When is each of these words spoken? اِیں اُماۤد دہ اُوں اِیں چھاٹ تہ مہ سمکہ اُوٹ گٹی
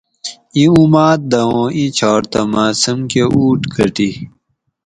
اِیں 0.55 0.69
اُماۤد 0.77 1.19
دہ 1.31 1.41
اُوں 1.49 1.65
اِیں 1.75 1.91
چھاٹ 1.97 2.21
تہ 2.31 2.41
مہ 2.51 2.65
سمکہ 2.81 3.23
اُوٹ 3.33 3.59
گٹی 3.73 4.09